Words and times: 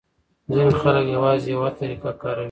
ځینې 0.53 0.73
خلک 0.81 1.05
یوازې 1.15 1.47
یوه 1.55 1.69
طریقه 1.79 2.11
کاروي. 2.21 2.39